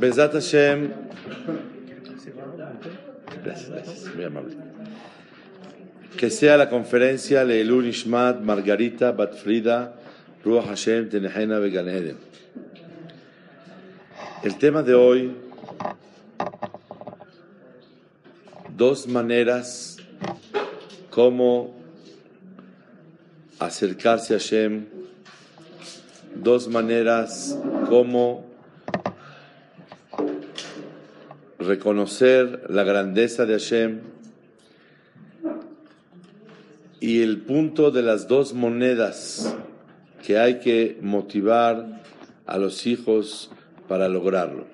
[0.00, 0.94] Bezat Hashem.
[3.44, 4.56] Gracias, gracias, muy amable.
[6.16, 9.94] Que sea la conferencia Leilun Ishmat Margarita Batfrida
[10.42, 12.16] Ruach Hashem Tenehena Began Eden.
[14.42, 15.36] El tema de hoy,
[18.74, 19.98] dos maneras
[21.10, 21.76] cómo
[23.58, 24.86] acercarse a Hashem,
[26.36, 28.49] dos maneras cómo
[31.60, 34.00] reconocer la grandeza de Hashem
[37.00, 39.54] y el punto de las dos monedas
[40.24, 42.02] que hay que motivar
[42.46, 43.50] a los hijos
[43.88, 44.66] para lograrlo.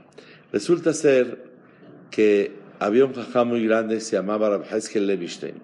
[0.53, 1.45] Resulta ser
[2.11, 5.55] que había un jajá muy grande, se llamaba Rab Haskel Levistein.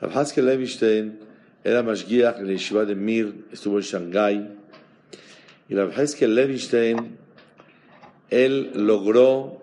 [0.00, 1.18] Rab Haskel Levistein
[1.64, 4.48] era Mashgiach en la Yeshiva de Mir, estuvo en Shanghái.
[5.68, 7.18] Y Rab Haskel Levistein,
[8.30, 9.59] él logró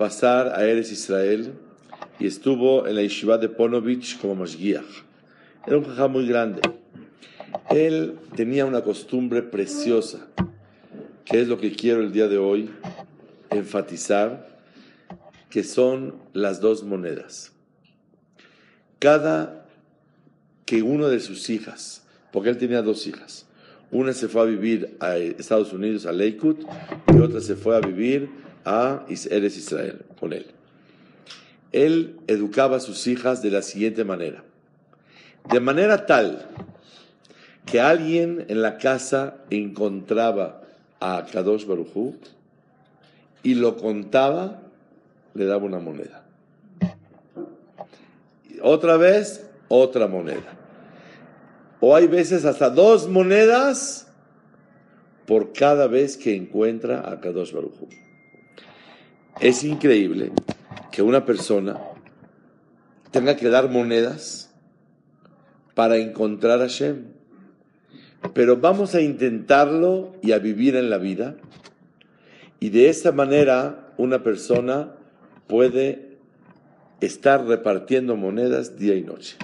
[0.00, 1.52] pasar a Eres Israel
[2.18, 5.04] y estuvo en la yeshiva de Ponovich como Mashgiach.
[5.66, 6.62] Era un jajá muy grande.
[7.68, 10.26] Él tenía una costumbre preciosa,
[11.26, 12.70] que es lo que quiero el día de hoy
[13.50, 14.48] enfatizar,
[15.50, 17.52] que son las dos monedas.
[19.00, 19.66] Cada
[20.64, 23.44] que uno de sus hijas, porque él tenía dos hijas,
[23.90, 26.64] una se fue a vivir a Estados Unidos, a Lakewood,
[27.14, 28.30] y otra se fue a vivir
[28.64, 30.46] a Eres Israel con él.
[31.72, 34.42] Él educaba a sus hijas de la siguiente manera.
[35.48, 36.48] De manera tal
[37.64, 40.62] que alguien en la casa encontraba
[40.98, 42.16] a Kadosh Barujú
[43.42, 44.60] y lo contaba,
[45.34, 46.24] le daba una moneda.
[48.62, 50.58] Otra vez, otra moneda.
[51.80, 54.08] O hay veces hasta dos monedas
[55.26, 57.88] por cada vez que encuentra a Kadosh Barujú.
[59.38, 60.32] Es increíble
[60.90, 61.78] que una persona
[63.10, 64.50] tenga que dar monedas
[65.74, 67.04] para encontrar a Hashem.
[68.34, 71.36] Pero vamos a intentarlo y a vivir en la vida.
[72.58, 74.94] Y de esta manera una persona
[75.46, 76.18] puede
[77.00, 79.36] estar repartiendo monedas día y noche.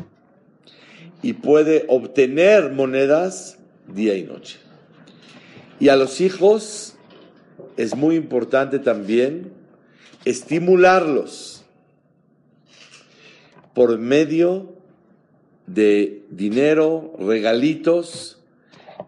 [1.23, 3.59] Y puede obtener monedas
[3.89, 4.59] día y noche.
[5.81, 6.97] Y a los hijos
[7.77, 9.56] es muy importante también
[10.27, 11.65] estimularlos
[13.75, 14.75] por medio
[15.69, 18.39] de dinero, regalitos.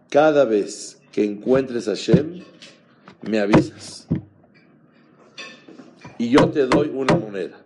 [0.09, 2.41] Cada vez que encuentres a Hashem,
[3.21, 4.07] me avisas.
[6.17, 7.61] Y yo te doy una moneda.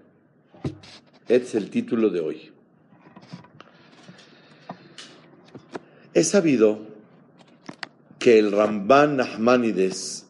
[1.27, 2.51] Es el título de hoy.
[6.15, 6.79] He sabido
[8.17, 10.25] que el Ramban Nachmanides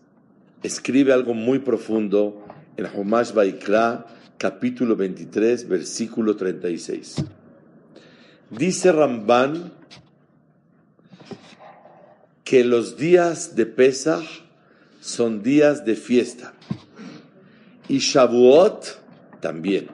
[0.61, 2.42] escribe algo muy profundo
[2.77, 4.05] en Humash Baikra,
[4.37, 7.23] capítulo 23, versículo 36.
[8.49, 9.71] Dice Ramban
[12.43, 14.23] que los días de Pesach
[15.01, 16.53] son días de fiesta
[17.87, 19.87] y Shavuot también.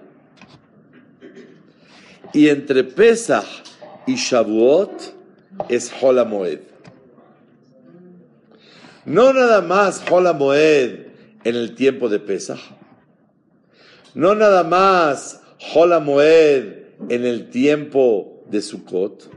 [2.33, 3.47] Y entre Pesach
[4.05, 5.13] y Shavuot
[5.67, 6.59] es Holamoed.
[9.05, 11.08] No nada más Holamoed
[11.43, 12.59] en el tiempo de Pesach.
[14.13, 15.41] No nada más
[15.75, 16.73] Hola Moed
[17.09, 19.29] en el tiempo de Sukkot.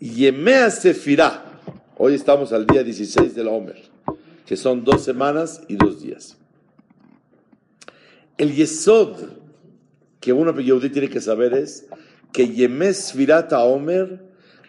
[0.00, 1.44] Yemea Sefirah.
[1.96, 3.82] Hoy estamos al día 16 del Omer,
[4.46, 6.36] que son dos semanas y dos días.
[8.36, 9.16] El Yesod
[10.20, 11.86] que uno Yehudi tiene que saber es
[12.32, 14.20] que Yemea Sfirat Omer,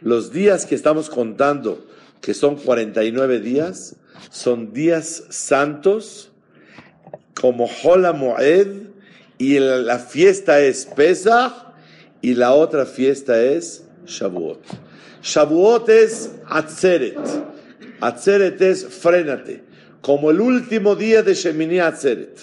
[0.02, 1.86] los días que estamos contando,
[2.22, 3.96] que son 49 días,
[4.30, 6.32] son días santos
[7.40, 8.68] como Hola Moed
[9.38, 11.54] y la fiesta es Pesach
[12.22, 14.62] y la otra fiesta es Shavuot.
[15.24, 17.18] Shavuot es Atzeret.
[18.02, 19.64] Atzeret es frénate,
[20.02, 22.40] como el último día de Shemini Atzeret.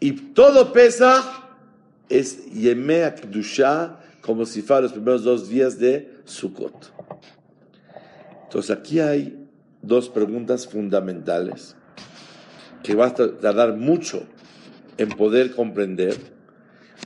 [0.00, 1.24] Y todo Pesach
[2.08, 6.91] es Yemea Kdusha, como si fuera los primeros dos días de Sukkot.
[8.52, 9.48] Entonces aquí hay
[9.80, 11.74] dos preguntas fundamentales
[12.82, 14.24] que va a tardar mucho
[14.98, 16.18] en poder comprender.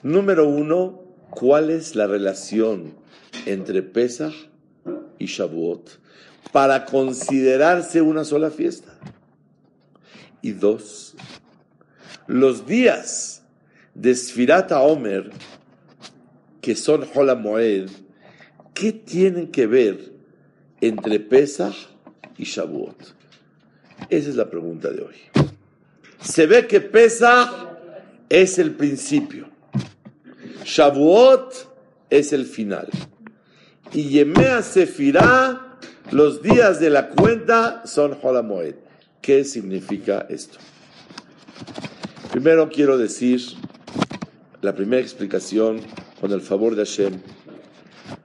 [0.03, 2.97] Número uno, ¿cuál es la relación
[3.47, 4.35] entre Pesach
[5.21, 6.01] y Shavuot
[6.51, 8.99] para considerarse una sola fiesta?
[10.43, 11.15] Y dos,
[12.27, 13.45] los días
[13.95, 15.31] de Sfirat Omer,
[16.61, 17.07] que son
[17.41, 17.89] Moed,
[18.75, 20.16] ¿qué tienen que ver
[20.81, 21.75] entre Pesach
[22.39, 22.97] y Shavuot?
[24.09, 25.15] Esa es la pregunta de hoy.
[26.21, 27.51] Se ve que Pesach
[28.29, 29.49] es el principio.
[30.65, 31.55] Shavuot
[32.11, 32.89] es el final.
[33.93, 35.79] Y Yemea Sefirah,
[36.11, 38.75] los días de la cuenta son Moed.
[39.21, 40.59] ¿Qué significa esto?
[42.31, 43.41] Primero quiero decir
[44.61, 45.81] la primera explicación
[46.21, 47.21] con el favor de Hashem.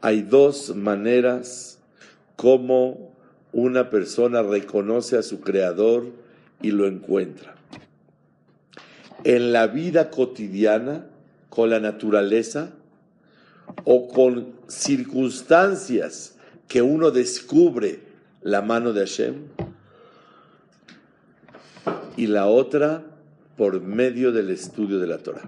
[0.02, 1.71] Hay dos maneras
[2.42, 3.14] como
[3.54, 6.08] una persona reconoce a su creador
[6.60, 7.54] y lo encuentra.
[9.24, 11.06] En la vida cotidiana,
[11.50, 12.72] con la naturaleza
[13.84, 16.36] o con circunstancias
[16.68, 18.00] que uno descubre
[18.42, 19.36] la mano de Hashem.
[22.18, 23.04] Y la otra
[23.56, 25.48] por medio del estudio de la Torah.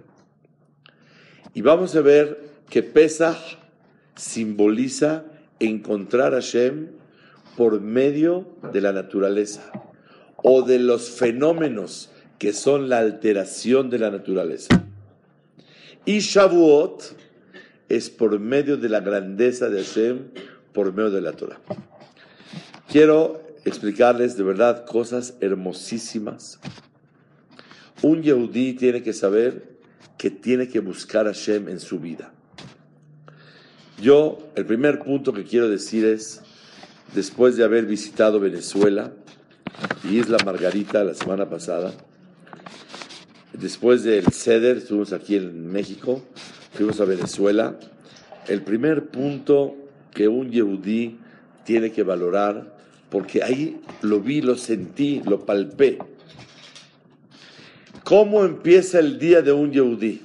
[1.56, 3.58] Y vamos a ver que Pesach
[4.16, 5.26] simboliza
[5.68, 6.90] encontrar a Hashem
[7.58, 9.72] por medio de la naturaleza
[10.38, 14.84] o de los fenómenos que son la alteración de la naturaleza.
[16.06, 17.04] Y Shavuot
[17.90, 20.32] es por medio de la grandeza de Hashem,
[20.74, 21.60] por medio de la Torah.
[22.90, 26.60] Quiero explicarles de verdad cosas hermosísimas
[28.04, 29.78] un Yehudí tiene que saber
[30.18, 32.33] que tiene que buscar a Hashem en su vida.
[34.02, 36.42] Yo, el primer punto que quiero decir es,
[37.14, 39.12] después de haber visitado Venezuela
[40.04, 41.94] y Isla Margarita la semana pasada,
[43.54, 46.24] después del CEDER, estuvimos aquí en México,
[46.74, 47.78] fuimos a Venezuela,
[48.48, 49.76] el primer punto
[50.14, 51.20] que un Yehudí
[51.66, 52.76] tiene que valorar,
[53.10, 56.00] porque ahí lo vi, lo sentí, lo palpé,
[58.04, 60.22] ¿Cómo empieza el día de un Yehudí?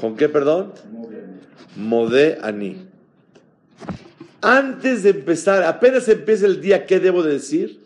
[0.00, 0.72] ¿Con qué, perdón?
[1.76, 2.86] Modé Ani.
[4.40, 7.80] Antes de empezar, apenas empieza el día, ¿qué debo decir?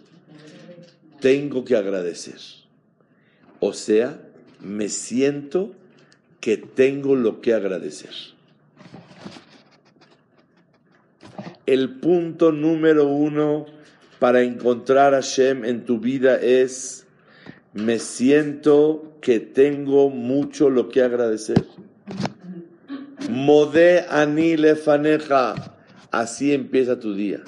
[1.20, 2.40] Tengo que agradecer.
[3.60, 4.20] O sea,
[4.60, 5.72] me siento
[6.40, 8.10] que tengo lo que agradecer.
[11.66, 13.66] El punto número uno
[14.18, 17.06] para encontrar a Shem en tu vida es
[17.72, 21.64] me siento que tengo mucho lo que agradecer.
[23.44, 25.54] Modé ani lefaneja.
[26.10, 27.40] Así empieza tu día.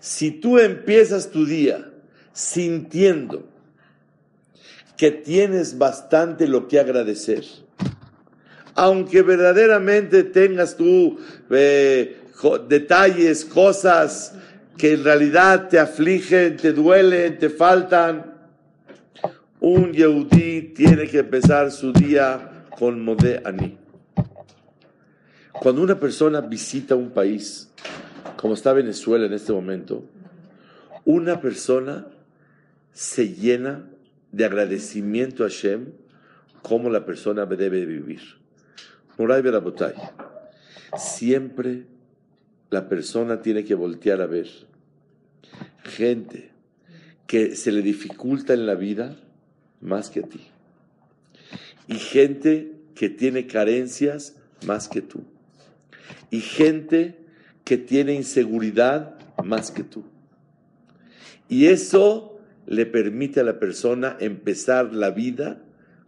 [0.00, 1.90] Si tú empiezas tu día
[2.32, 3.46] sintiendo
[4.96, 7.44] que tienes bastante lo que agradecer,
[8.74, 11.18] aunque verdaderamente tengas tú
[11.50, 12.20] eh,
[12.68, 14.34] detalles, cosas
[14.76, 18.34] que en realidad te afligen, te duelen, te faltan,
[19.60, 23.83] un Yehudí tiene que empezar su día con Modé Ani.
[25.60, 27.70] Cuando una persona visita un país,
[28.36, 30.04] como está Venezuela en este momento,
[31.04, 32.06] una persona
[32.92, 33.88] se llena
[34.32, 35.92] de agradecimiento a Hashem
[36.60, 38.20] como la persona debe vivir.
[39.16, 39.94] Moray Berabotay,
[40.96, 41.86] siempre
[42.70, 44.48] la persona tiene que voltear a ver
[45.84, 46.50] gente
[47.26, 49.16] que se le dificulta en la vida
[49.80, 50.40] más que a ti.
[51.86, 55.22] Y gente que tiene carencias más que tú.
[56.30, 57.16] Y gente
[57.64, 60.04] que tiene inseguridad más que tú.
[61.48, 65.60] Y eso le permite a la persona empezar la vida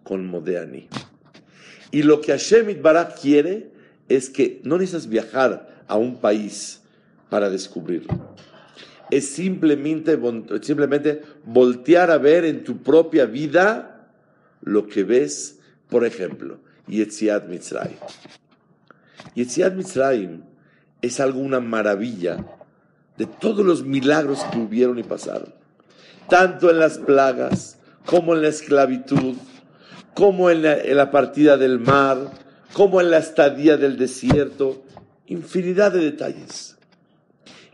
[0.03, 0.89] con Modeani.
[1.91, 3.71] Y lo que Hashem Barak quiere
[4.09, 6.83] es que no necesitas viajar a un país
[7.29, 8.37] para descubrirlo
[9.11, 10.19] es simplemente,
[10.63, 14.09] simplemente voltear a ver en tu propia vida
[14.63, 17.99] lo que ves, por ejemplo, Yetziat Mitzrayim.
[19.37, 20.43] Yetziat Mitzrayim
[21.03, 22.45] es alguna maravilla
[23.19, 25.55] de todos los milagros que hubieron y pasaron,
[26.29, 29.35] tanto en las plagas, como en la esclavitud,
[30.15, 32.31] como en la, en la partida del mar,
[32.73, 34.83] como en la estadía del desierto,
[35.27, 36.77] infinidad de detalles.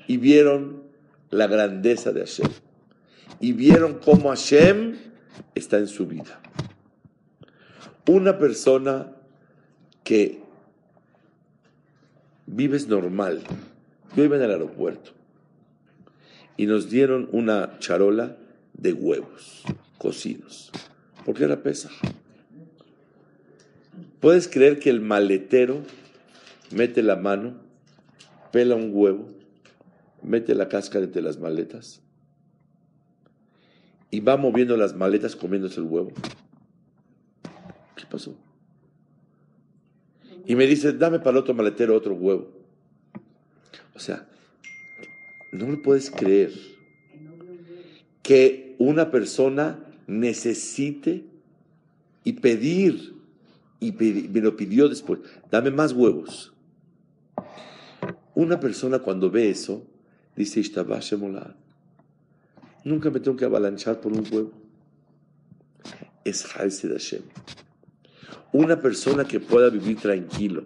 [0.09, 0.83] Y vieron
[1.31, 2.50] la grandeza de Hashem.
[3.38, 4.97] Y vieron cómo Hashem
[5.54, 6.40] está en su vida.
[8.07, 9.12] Una persona
[10.02, 10.42] que
[12.52, 13.42] vives normal,
[14.14, 15.12] yo iba en el aeropuerto
[16.56, 18.37] y nos dieron una charola
[18.75, 19.62] de huevos
[19.99, 20.71] cocidos,
[21.25, 21.90] porque era pesa.
[24.21, 25.82] ¿Puedes creer que el maletero
[26.71, 27.54] mete la mano,
[28.52, 29.28] pela un huevo,
[30.23, 32.00] mete la cáscara entre las maletas
[34.11, 36.12] y va moviendo las maletas comiéndose el huevo?
[37.97, 38.37] ¿Qué pasó?
[40.47, 42.49] Y me dice, dame para el otro maletero otro huevo.
[43.95, 44.27] O sea,
[45.53, 46.53] no lo puedes creer
[48.23, 51.25] que una persona necesite
[52.25, 53.15] y pedir,
[53.81, 55.21] y me lo pidió después,
[55.51, 56.53] dame más huevos.
[58.35, 59.85] Una persona cuando ve eso,
[60.37, 60.63] dice,
[62.85, 64.53] nunca me tengo que avalanchar por un huevo.
[66.25, 67.23] Es Hashem.
[68.53, 70.65] Una persona que pueda vivir tranquilo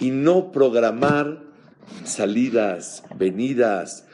[0.00, 1.42] y no programar
[2.04, 4.06] salidas, venidas,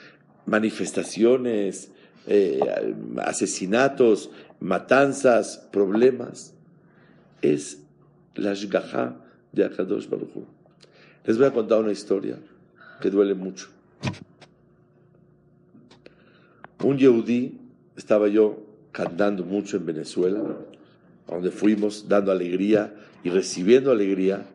[0.47, 1.91] manifestaciones,
[2.27, 2.61] eh,
[3.19, 4.31] asesinatos,
[4.61, 6.55] matanzas, problemas.
[7.43, 7.83] Es
[8.35, 9.17] la shgaha
[9.53, 10.31] de Akadosh Baruch
[11.25, 12.39] Les voy a contar una historia
[13.01, 13.69] que duele mucho.
[16.83, 17.59] Un yehudí,
[17.97, 20.41] estaba yo cantando mucho en Venezuela,
[21.29, 24.47] donde fuimos dando alegría y recibiendo alegría.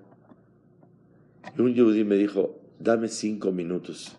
[1.57, 4.13] Y un yehudí me dijo, dame cinco minutos,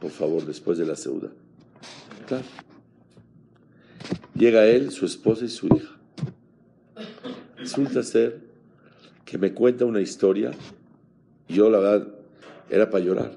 [0.00, 0.94] por favor, después de la.
[2.26, 2.44] Claro.
[4.34, 5.96] Llega él, su esposa y su hija.
[7.56, 8.40] Resulta ser
[9.24, 10.52] que me cuenta una historia
[11.48, 12.08] y yo la verdad
[12.70, 13.32] era para llorar.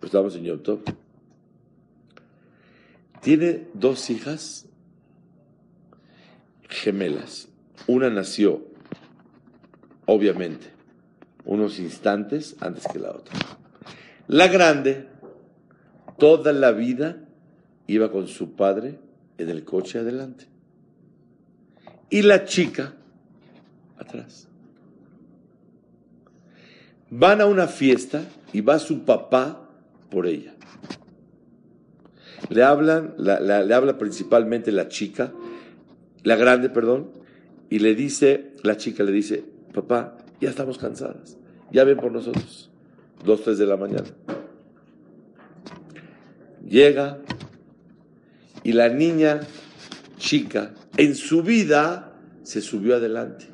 [0.00, 0.60] Pues estábamos en Yom
[3.20, 4.66] Tiene dos hijas
[6.68, 7.48] gemelas.
[7.86, 8.64] Una nació,
[10.06, 10.66] obviamente,
[11.44, 13.34] unos instantes antes que la otra.
[14.26, 15.06] La grande,
[16.18, 17.16] toda la vida
[17.86, 18.98] iba con su padre
[19.38, 20.46] en el coche adelante.
[22.10, 22.94] Y la chica
[23.98, 24.48] atrás.
[27.10, 29.68] Van a una fiesta y va su papá
[30.10, 30.54] por ella.
[32.48, 35.32] Le hablan, le habla principalmente la chica,
[36.22, 37.10] la grande, perdón,
[37.70, 41.36] y le dice, la chica le dice, papá, ya estamos cansadas,
[41.72, 42.70] ya ven por nosotros
[43.24, 44.08] dos, tres de la mañana.
[46.66, 47.18] Llega
[48.62, 49.40] y la niña
[50.18, 53.46] chica en su vida se subió adelante.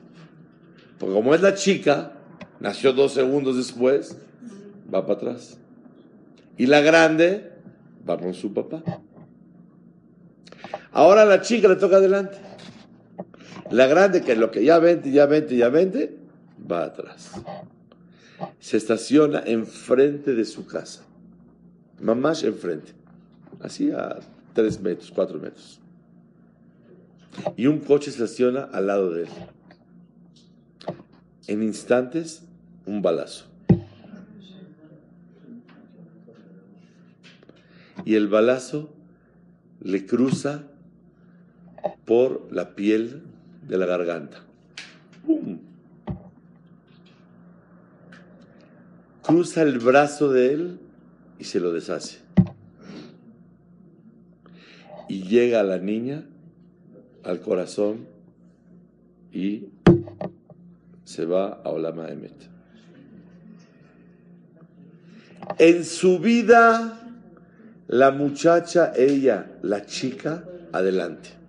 [0.98, 2.12] Porque como es la chica,
[2.60, 4.16] nació dos segundos después,
[4.92, 5.58] va para atrás.
[6.56, 7.52] Y la grande
[8.08, 8.82] va con su papá.
[10.92, 12.38] Ahora la chica le toca adelante.
[13.72, 16.16] La grande, que lo que ya vente, ya vente, ya vente,
[16.70, 17.32] va atrás
[18.58, 21.04] se estaciona enfrente de su casa.
[22.00, 22.92] Mamás enfrente.
[23.60, 24.18] Así a
[24.54, 25.80] tres metros, cuatro metros.
[27.56, 29.28] Y un coche se estaciona al lado de él.
[31.46, 32.42] En instantes,
[32.86, 33.46] un balazo.
[38.04, 38.92] Y el balazo
[39.80, 40.64] le cruza
[42.04, 43.22] por la piel
[43.72, 44.36] de la garganta.
[49.22, 50.78] cruza el brazo de él
[51.38, 52.18] y se lo deshace.
[55.08, 56.24] Y llega la niña
[57.24, 58.08] al corazón
[59.32, 59.68] y
[61.04, 62.34] se va a Olama Emet.
[65.58, 67.00] En su vida,
[67.88, 71.41] la muchacha, ella, la chica, adelante.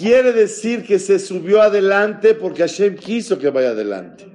[0.00, 4.26] Quiere decir que se subió adelante porque Hashem quiso que vaya adelante.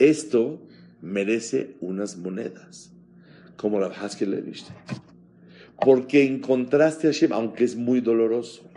[0.00, 0.60] Esto
[1.00, 2.90] merece unas monedas,
[3.56, 4.42] como la que le.
[5.80, 8.68] Porque encontraste a Hashem, aunque es muy doloroso.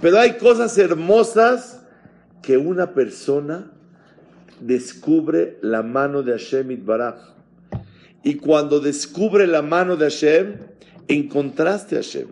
[0.00, 1.82] Pero hay cosas hermosas
[2.40, 3.72] que una persona
[4.58, 7.34] descubre la mano de Hashem Itbaraj.
[8.24, 10.54] Y cuando descubre la mano de Hashem,
[11.08, 12.28] encontraste a Hashem.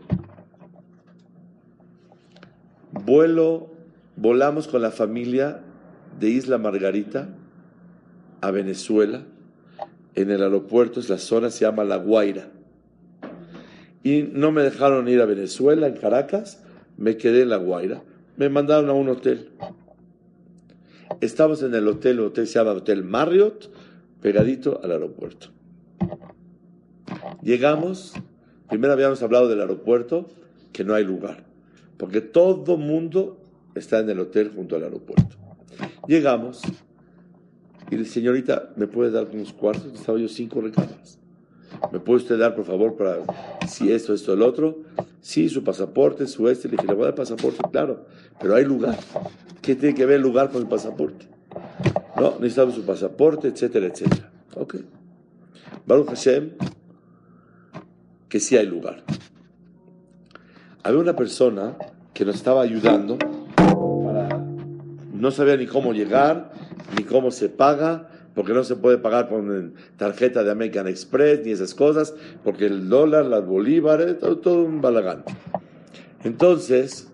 [3.05, 3.71] Vuelo,
[4.17, 5.61] volamos con la familia
[6.19, 7.29] de Isla Margarita
[8.41, 9.25] a Venezuela.
[10.15, 12.49] En el aeropuerto, la zona se llama La Guaira.
[14.03, 16.63] Y no me dejaron ir a Venezuela, en Caracas,
[16.97, 18.03] me quedé en La Guaira.
[18.37, 19.51] Me mandaron a un hotel.
[21.21, 23.71] Estamos en el hotel, el hotel se llama Hotel Marriott,
[24.23, 25.49] pegadito al aeropuerto.
[27.43, 28.15] Llegamos,
[28.69, 30.27] primero habíamos hablado del aeropuerto,
[30.73, 31.45] que no hay lugar,
[31.97, 33.39] porque todo mundo
[33.75, 35.37] está en el hotel junto al aeropuerto.
[36.07, 36.63] Llegamos
[37.91, 39.93] Y le señorita, ¿me puede dar unos cuartos?
[39.93, 41.19] Estaba yo cinco recámaras.
[41.93, 43.19] ¿Me puede usted dar, por favor, para
[43.67, 44.83] si esto, esto, el otro?
[45.21, 46.69] Sí, su pasaporte, su este.
[46.69, 48.07] Le dije, le voy a dar pasaporte, claro.
[48.41, 48.99] Pero hay lugar.
[49.61, 51.27] ¿Qué tiene que ver el lugar con el pasaporte?
[52.17, 54.31] No, necesitamos su pasaporte, etcétera, etcétera.
[54.57, 54.77] Ok.
[55.87, 56.53] Baruch Hashem,
[58.29, 59.03] que sí hay lugar.
[60.87, 61.79] Había una persona
[62.13, 63.17] que nos estaba ayudando.
[65.15, 66.53] No sabía ni cómo llegar,
[66.95, 71.53] ni cómo se paga, porque no se puede pagar con tarjeta de American Express ni
[71.53, 75.25] esas cosas, porque el dólar, las bolívares, todo, todo un balagán.
[76.23, 77.09] Entonces,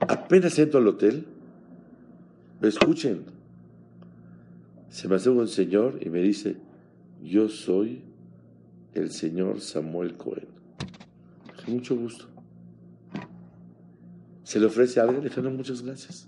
[0.00, 1.24] apenas entro al hotel,
[2.60, 3.26] me escuchen,
[4.88, 6.56] se me hace un señor y me dice,
[7.22, 8.02] yo soy
[8.94, 10.48] el señor Samuel Cohen.
[11.68, 12.37] mucho gusto.
[14.48, 16.26] Se le ofrece a alguien, le dije, no, muchas gracias.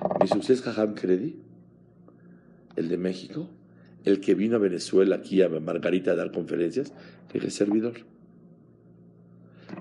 [0.00, 1.36] Me dice, ¿usted es Jajam Kredi?
[2.74, 3.50] el de México,
[4.06, 6.94] el que vino a Venezuela aquí a Margarita a dar conferencias,
[7.34, 7.92] le dije, servidor.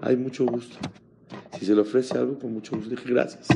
[0.02, 0.76] Hay mucho gusto.
[1.58, 2.90] Si se le ofrece algo, con mucho gusto.
[2.90, 3.48] Le dije, gracias.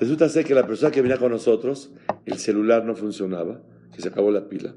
[0.00, 1.92] Resulta ser que la persona que venía con nosotros,
[2.24, 3.62] el celular no funcionaba,
[3.94, 4.74] que se acabó la pila.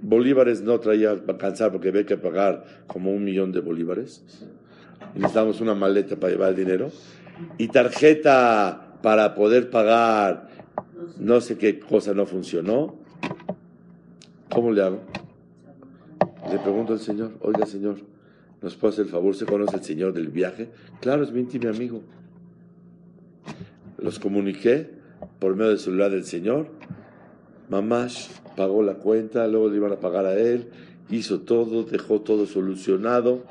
[0.00, 4.24] Bolívares no traía para cansar porque había que pagar como un millón de bolívares.
[5.14, 6.90] Y necesitábamos una maleta para llevar el dinero.
[7.58, 10.48] Y tarjeta para poder pagar
[11.18, 12.96] no sé qué cosa no funcionó.
[14.52, 15.00] ¿Cómo le hago?
[16.50, 17.98] Le pregunto al Señor, oiga Señor,
[18.60, 19.34] ¿nos puede hacer el favor?
[19.34, 20.68] ¿Se conoce el Señor del viaje?
[21.00, 22.02] Claro, es mi íntimo amigo.
[23.98, 24.90] Los comuniqué
[25.38, 26.68] por medio del celular del Señor.
[27.68, 30.68] Mamás pagó la cuenta, luego le iban a pagar a él,
[31.08, 33.44] hizo todo, dejó todo solucionado.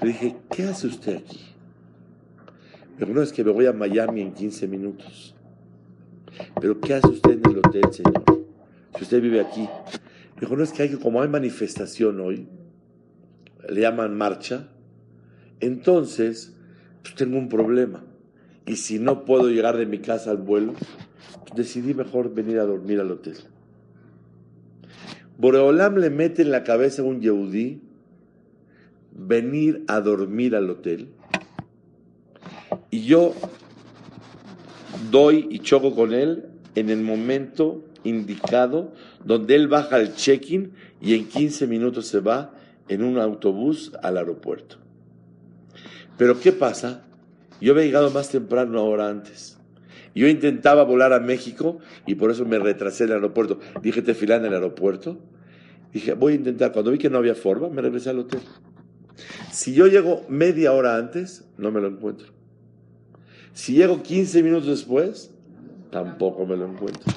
[0.00, 1.40] Le dije, ¿qué hace usted aquí?
[2.98, 5.34] Pero no es que me voy a Miami en 15 minutos.
[6.60, 8.22] Pero ¿qué hace usted en el hotel, señor?
[8.96, 9.68] Si usted vive aquí.
[10.40, 12.46] Dijo, no es que hay, como hay manifestación hoy,
[13.68, 14.68] le llaman marcha,
[15.60, 16.54] entonces
[17.02, 18.04] pues tengo un problema.
[18.66, 20.74] Y si no puedo llegar de mi casa al vuelo,
[21.54, 23.36] decidí mejor venir a dormir al hotel.
[25.38, 27.82] Boreolam le mete en la cabeza a un yehudí
[29.16, 31.08] venir a dormir al hotel.
[32.90, 33.34] Y yo
[35.10, 38.92] doy y choco con él en el momento indicado
[39.24, 42.54] donde él baja el check-in y en 15 minutos se va
[42.88, 44.76] en un autobús al aeropuerto.
[46.16, 47.04] Pero ¿qué pasa?
[47.60, 49.58] Yo había llegado más temprano una hora antes.
[50.14, 53.60] Yo intentaba volar a México y por eso me retrasé en el aeropuerto.
[53.82, 55.18] Dije, te filan en el aeropuerto.
[55.92, 56.72] Dije, voy a intentar.
[56.72, 58.40] Cuando vi que no había forma, me regresé al hotel.
[59.50, 62.28] Si yo llego media hora antes, no me lo encuentro.
[63.52, 65.30] Si llego 15 minutos después,
[65.90, 67.12] tampoco me lo encuentro.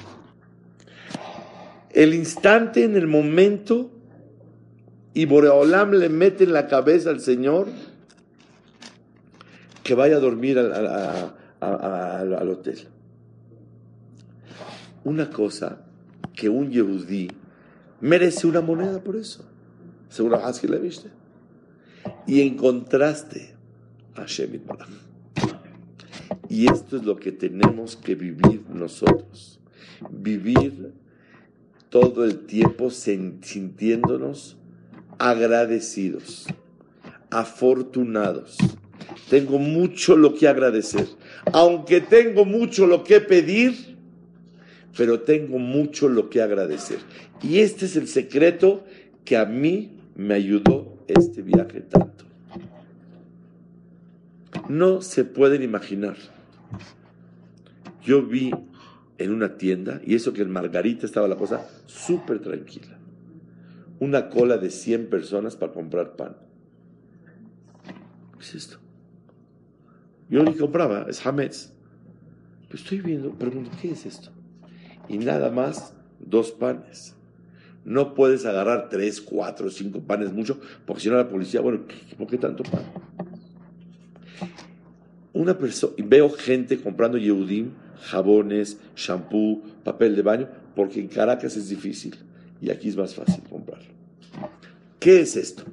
[1.90, 3.90] El instante, en el momento,
[5.12, 7.66] y Boreolam le mete en la cabeza al Señor
[9.82, 12.86] que vaya a dormir al, hotel.
[15.04, 15.80] Una cosa
[16.34, 17.28] que un yehudí
[18.00, 19.44] merece una moneda por eso.
[20.08, 21.19] Seguro que le viste.
[22.26, 23.54] Y en contraste,
[24.14, 24.62] a Shemit
[26.50, 29.60] y esto es lo que tenemos que vivir nosotros.
[30.10, 30.92] Vivir
[31.88, 34.56] todo el tiempo sintiéndonos
[35.18, 36.46] agradecidos,
[37.30, 38.58] afortunados.
[39.28, 41.06] Tengo mucho lo que agradecer.
[41.52, 43.96] Aunque tengo mucho lo que pedir,
[44.96, 46.98] pero tengo mucho lo que agradecer.
[47.42, 48.84] Y este es el secreto
[49.24, 52.24] que a mí me ayudó este viaje tanto.
[54.68, 56.16] No se pueden imaginar
[58.02, 58.50] yo vi
[59.18, 62.98] en una tienda, y eso que en Margarita estaba la cosa súper tranquila,
[63.98, 66.36] una cola de 100 personas para comprar pan.
[67.84, 68.78] ¿Qué es esto?
[70.30, 71.72] Yo ni compraba, es Hametz.
[72.72, 74.30] estoy viendo, pregunto, ¿qué es esto?
[75.08, 77.16] Y nada más dos panes.
[77.84, 81.80] No puedes agarrar tres, cuatro, cinco panes mucho, porque si no la policía, bueno,
[82.18, 82.82] ¿por qué tanto pan?
[85.32, 91.68] Una persona, veo gente comprando Yehudim jabones, shampoo, papel de baño, porque en Caracas es
[91.68, 92.16] difícil
[92.60, 93.88] y aquí es más fácil comprarlo.
[94.98, 95.64] ¿Qué es esto?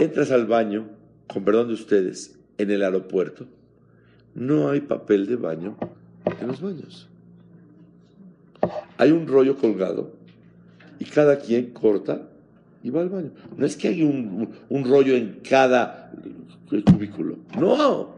[0.00, 0.88] Entras al baño,
[1.26, 3.46] con perdón de ustedes, en el aeropuerto,
[4.34, 5.76] no hay papel de baño
[6.40, 7.08] en los baños.
[8.96, 10.12] Hay un rollo colgado
[11.02, 12.22] y cada quien corta
[12.80, 13.32] y va al baño.
[13.56, 16.12] No es que hay un, rollo en cada
[16.68, 17.38] cubículo.
[17.58, 18.14] No,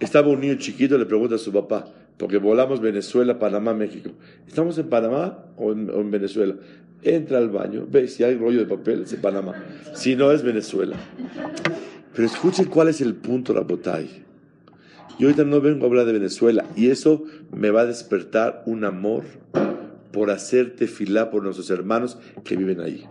[0.00, 4.10] Estaba un niño chiquito, le pregunta a su papá, porque volamos Venezuela, Panamá, México.
[4.46, 6.54] ¿Estamos en Panamá o en, Venezuela?
[7.02, 9.62] Entra al baño, ve si hay rollo de papel, es en Panamá.
[9.94, 10.96] Si no, es Venezuela.
[12.14, 14.24] Pero escuchen cuál es el punto, la botay.
[15.18, 18.84] Yo ahorita no vengo a hablar de Venezuela y eso me va a despertar un
[18.84, 19.24] amor
[20.12, 23.04] por hacerte tefilá por nuestros hermanos que viven ahí.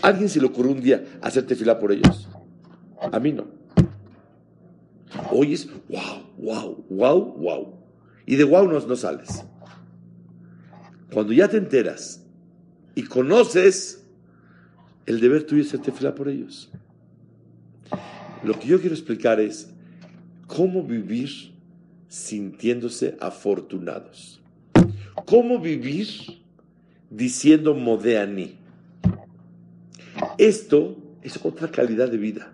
[0.00, 2.28] ¿Alguien se le ocurrió un día hacerte tefilá por ellos?
[3.12, 3.46] A mí no.
[5.30, 7.74] Oyes, wow, wow, wow, wow.
[8.24, 9.44] Y de wow no, no sales.
[11.12, 12.24] Cuando ya te enteras
[12.94, 14.02] y conoces,
[15.04, 16.70] el deber tuyo es hacerte tefilá por ellos.
[18.42, 19.73] Lo que yo quiero explicar es
[20.46, 21.54] cómo vivir
[22.08, 24.40] sintiéndose afortunados.
[25.26, 26.08] ¿Cómo vivir
[27.10, 28.56] diciendo modeani?
[30.38, 32.52] Esto es otra calidad de vida.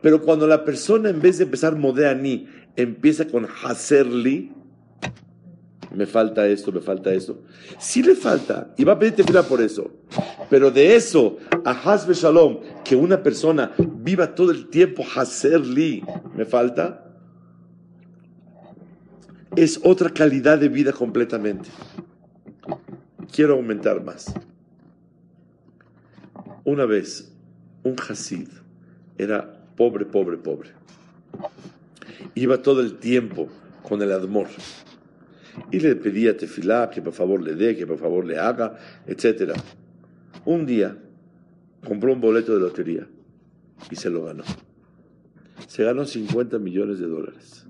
[0.00, 2.46] Pero cuando la persona en vez de empezar modeani
[2.76, 4.52] empieza con hacerli,
[5.94, 7.42] me falta esto, me falta esto.
[7.78, 9.90] Sí le falta, y va a pedirte fila por eso.
[10.50, 13.72] Pero de eso a Hasbe Shalom, que una persona
[14.04, 16.04] viva todo el tiempo hacerli,
[16.36, 17.00] me falta
[19.56, 21.70] es otra calidad de vida completamente.
[23.32, 24.34] Quiero aumentar más.
[26.64, 27.32] Una vez,
[27.82, 28.48] un Hasid
[29.16, 30.70] era pobre, pobre, pobre.
[32.34, 33.48] Iba todo el tiempo
[33.82, 34.48] con el Admor
[35.70, 39.52] y le pedía Tefilá que por favor le dé, que por favor le haga, etc.
[40.44, 40.98] Un día
[41.86, 43.06] compró un boleto de lotería
[43.90, 44.44] y se lo ganó.
[45.66, 47.66] Se ganó 50 millones de dólares.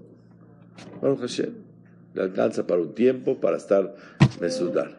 [1.00, 1.52] Baruch Hashem
[2.14, 3.94] le alcanza para un tiempo para estar
[4.40, 4.96] mesudar.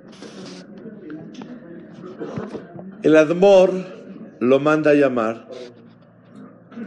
[3.04, 3.72] El Admor
[4.40, 5.48] lo manda a llamar,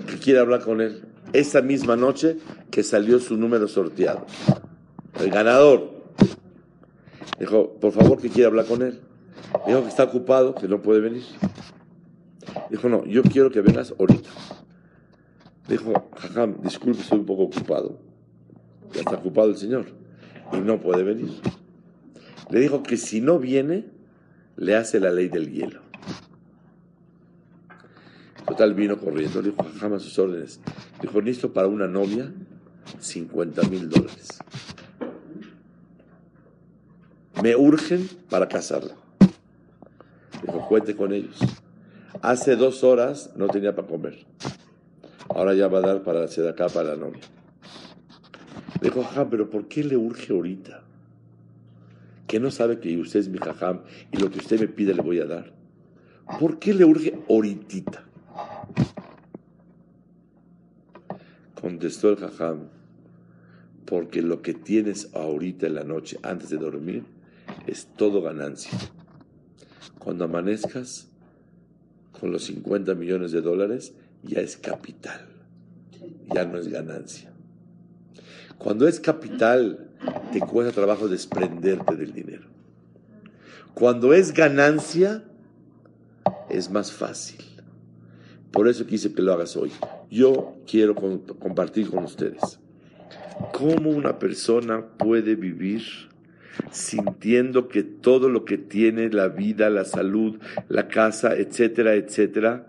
[0.06, 1.02] que quiere hablar con él,
[1.32, 2.36] esa misma noche
[2.70, 4.26] que salió su número sorteado.
[5.20, 5.98] El ganador.
[7.38, 9.00] Dijo, por favor, que quiere hablar con él.
[9.66, 11.24] Dijo que está ocupado, que no puede venir.
[12.70, 14.28] Dijo, no, yo quiero que vengas ahorita.
[15.68, 17.98] Dijo, jajam, disculpe, estoy un poco ocupado.
[18.92, 19.86] Ya está ocupado el señor
[20.52, 21.30] y no puede venir.
[22.50, 23.86] Le dijo que si no viene,
[24.56, 25.80] le hace la ley del hielo.
[28.46, 30.60] Total vino corriendo, le dijo, jamás sus órdenes.
[31.02, 32.32] Dijo, listo para una novia
[32.98, 34.38] 50 mil dólares.
[37.42, 38.94] Me urgen para casarla.
[40.42, 41.38] Dijo, cuente con ellos.
[42.22, 44.26] Hace dos horas no tenía para comer.
[45.28, 47.20] Ahora ya va a dar para hacer acá para la novia.
[48.80, 50.82] Le dijo, jajam, pero ¿por qué le urge ahorita?
[52.26, 55.02] Que no sabe que usted es mi jajam y lo que usted me pide le
[55.02, 55.52] voy a dar.
[56.40, 58.04] ¿Por qué le urge ahorita?
[61.60, 62.68] Contestó el jajam,
[63.84, 67.04] porque lo que tienes ahorita en la noche antes de dormir
[67.66, 68.72] es todo ganancia.
[69.98, 71.07] Cuando amanezcas
[72.20, 75.26] con los 50 millones de dólares, ya es capital,
[76.34, 77.32] ya no es ganancia.
[78.58, 79.88] Cuando es capital,
[80.32, 82.46] te cuesta trabajo desprenderte del dinero.
[83.74, 85.22] Cuando es ganancia,
[86.48, 87.44] es más fácil.
[88.50, 89.70] Por eso quise que lo hagas hoy.
[90.10, 92.58] Yo quiero compartir con ustedes
[93.52, 96.07] cómo una persona puede vivir
[96.70, 102.66] sintiendo que todo lo que tiene, la vida, la salud, la casa, etcétera, etcétera,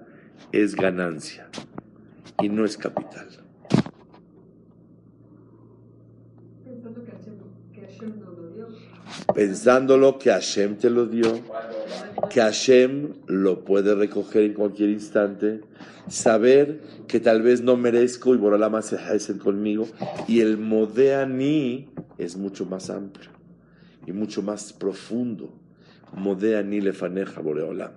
[0.52, 1.50] es ganancia
[2.42, 3.28] y no es capital.
[9.34, 11.40] pensándolo que Hashem te lo dio,
[12.30, 15.62] que Hashem lo puede recoger en cualquier instante,
[16.08, 18.98] saber que tal vez no merezco y Borolama se
[19.38, 19.88] conmigo,
[20.28, 21.88] y el Modeani
[22.18, 23.39] es mucho más amplio
[24.10, 25.54] y mucho más profundo.
[26.14, 27.92] Modeani le faneja Boreolam.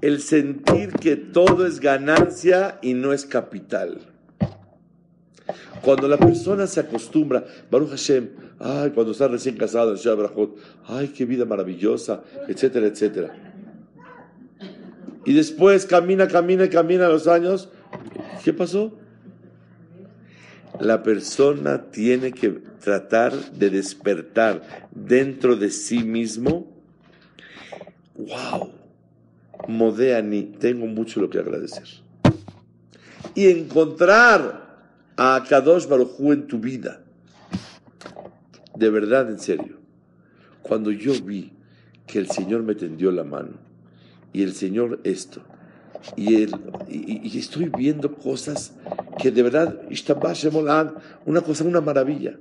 [0.00, 4.00] El sentir que todo es ganancia y no es capital.
[5.82, 10.50] Cuando la persona se acostumbra, Baruch Hashem, ay, cuando está recién casado en
[10.86, 13.32] ay, qué vida maravillosa, etcétera, etcétera.
[15.24, 17.68] Y después camina, camina, camina los años.
[18.42, 18.98] ¿Qué pasó?
[20.80, 26.66] La persona tiene que tratar de despertar dentro de sí mismo.
[28.14, 28.72] ¡Wow!
[29.68, 31.88] Modeani, tengo mucho lo que agradecer.
[33.34, 34.66] Y encontrar
[35.16, 37.00] a Kadosh Baruj en tu vida
[38.76, 39.76] de verdad, en serio,
[40.62, 41.52] cuando yo vi
[42.06, 43.54] que el Señor me tendió la mano
[44.32, 45.40] y el Señor esto,
[46.14, 46.44] y,
[46.88, 48.74] y, estoy viendo cosas
[49.18, 49.80] que de verdad,
[51.24, 52.38] una cosa, una maravilla.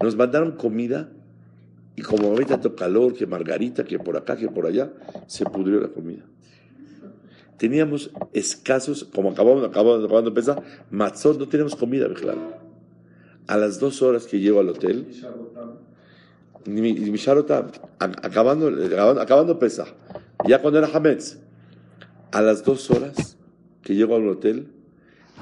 [0.00, 1.08] Nos mandaron comida
[1.96, 4.92] y como ahorita tanto calor, que margarita, que por acá, que por allá,
[5.26, 6.24] se pudrió la comida.
[7.56, 12.54] Teníamos escasos, como acabamos, acabamos, acabando de pensar, matzot, no teníamos comida, claro.
[13.46, 15.06] A las dos horas que llego al hotel,
[17.98, 19.86] acabando, acabando, acabando pesa,
[20.48, 21.38] ya cuando era Hametz,
[22.32, 23.36] a las dos horas
[23.82, 24.73] que llego al hotel,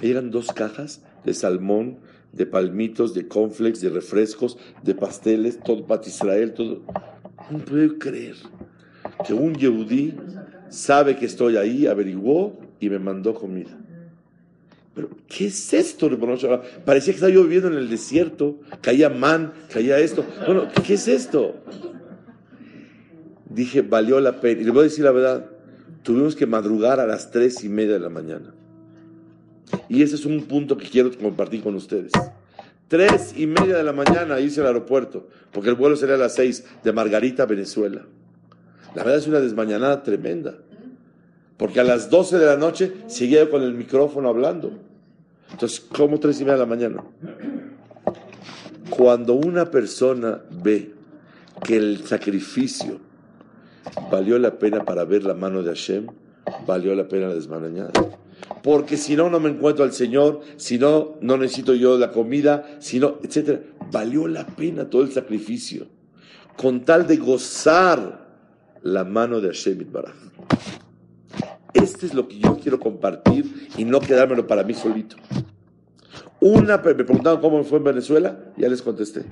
[0.01, 1.99] me llegan dos cajas de salmón,
[2.33, 6.81] de palmitos, de conflex, de refrescos, de pasteles, todo para Israel, todo.
[7.51, 8.37] No puedo creer
[9.27, 10.15] que un yehudí
[10.69, 13.79] sabe que estoy ahí, averiguó y me mandó comida.
[14.95, 16.11] Pero, ¿qué es esto?
[16.85, 20.25] Parecía que estaba yo viviendo en el desierto, caía man, caía esto.
[20.47, 21.57] Bueno, ¿qué es esto?
[23.49, 24.61] Dije, valió la pena.
[24.61, 25.51] Y le voy a decir la verdad,
[26.03, 28.55] tuvimos que madrugar a las tres y media de la mañana.
[29.89, 32.13] Y ese es un punto que quiero compartir con ustedes.
[32.89, 36.35] Tres y media de la mañana irse al aeropuerto, porque el vuelo sería a las
[36.35, 38.03] seis de Margarita, Venezuela.
[38.95, 40.55] La verdad es una desmañanada tremenda.
[41.57, 44.73] Porque a las doce de la noche seguía con el micrófono hablando.
[45.51, 47.03] Entonces, ¿cómo tres y media de la mañana?
[48.91, 50.93] Cuando una persona ve
[51.63, 52.99] que el sacrificio
[54.11, 56.07] valió la pena para ver la mano de Hashem,
[56.67, 57.93] valió la pena la desmañanada
[58.63, 62.77] porque si no, no me encuentro al Señor, si no, no necesito yo la comida,
[62.81, 63.61] si no, etc.
[63.91, 65.87] Valió la pena todo el sacrificio,
[66.57, 68.29] con tal de gozar
[68.83, 70.15] la mano de Hashem Baraj.
[71.75, 75.17] Este es lo que yo quiero compartir y no quedármelo para mí solito.
[76.41, 79.25] Una, me preguntaban cómo fue en Venezuela, ya les contesté.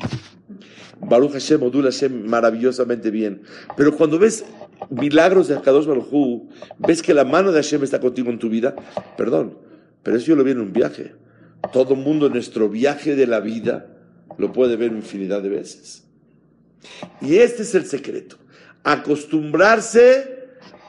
[1.01, 3.43] Baruch Hashem, Odul Hashem, maravillosamente bien.
[3.77, 4.45] Pero cuando ves
[4.91, 8.75] milagros de Akadosh Baruj ves que la mano de Hashem está contigo en tu vida,
[9.17, 9.57] perdón,
[10.03, 11.15] pero eso yo lo vi en un viaje.
[11.73, 13.87] Todo el mundo en nuestro viaje de la vida
[14.39, 16.05] lo puede ver infinidad de veces.
[17.21, 18.37] Y este es el secreto.
[18.85, 20.39] Acostumbrarse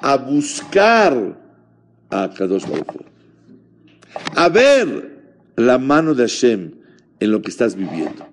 [0.02, 1.38] a buscar
[2.10, 3.06] a Akadosh Baruj
[4.36, 5.20] A ver
[5.56, 6.72] la mano de Hashem
[7.20, 8.31] en lo que estás viviendo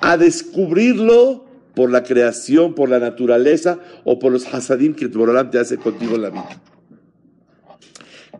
[0.00, 5.58] a descubrirlo por la creación, por la naturaleza o por los hasadim que el te
[5.58, 6.60] hace contigo en la vida.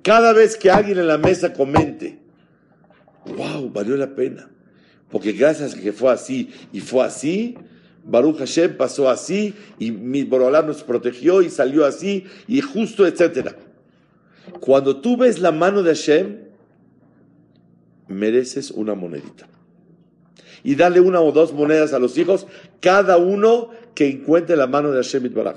[0.02, 2.18] Cada vez que alguien en la mesa comente,
[3.36, 4.50] wow, valió la pena,
[5.10, 7.56] porque gracias a que fue así y fue así,
[8.02, 13.54] Baruch Hashem pasó así y mi Borolam nos protegió y salió así y justo, etc.
[14.60, 16.38] Cuando tú ves la mano de Hashem,
[18.08, 19.46] mereces una monedita
[20.62, 22.46] y darle una o dos monedas a los hijos,
[22.80, 25.56] cada uno que encuentre la mano de Hashem Baraj.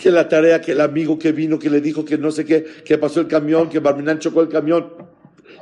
[0.00, 2.64] Que la tarea, que el amigo que vino, que le dijo que no sé qué,
[2.84, 4.92] que pasó el camión, que Barminan chocó el camión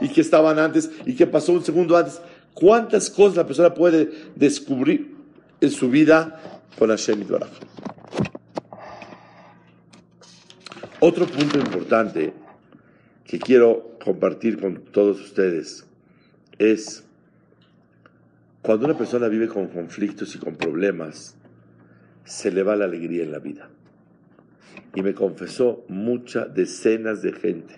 [0.00, 2.20] y que estaban antes y que pasó un segundo antes.
[2.54, 5.14] ¿Cuántas cosas la persona puede descubrir
[5.60, 7.50] en su vida con Hashem Baraj?
[11.00, 12.32] Otro punto importante
[13.26, 15.84] que quiero compartir con todos ustedes
[16.58, 17.05] es
[18.66, 21.36] cuando una persona vive con conflictos y con problemas,
[22.24, 23.70] se le va la alegría en la vida.
[24.92, 27.76] Y me confesó muchas decenas de gente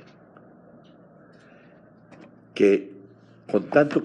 [2.54, 2.90] que
[3.52, 4.02] con tanto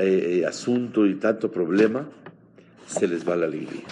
[0.00, 2.08] eh, eh, asunto y tanto problema,
[2.88, 3.84] se les va la alegría.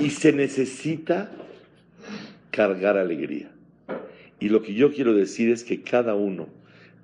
[0.00, 1.30] Y se necesita
[2.50, 3.52] cargar alegría.
[4.40, 6.48] Y lo que yo quiero decir es que cada uno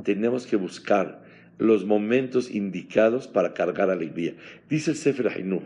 [0.02, 1.25] tenemos que buscar
[1.59, 4.35] los momentos indicados para cargar alegría.
[4.69, 5.62] Dice el Sefer Hainuch,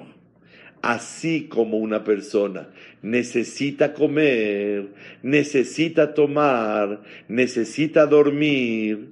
[0.82, 2.68] así como una persona
[3.02, 4.88] necesita comer,
[5.22, 9.10] necesita tomar, necesita dormir,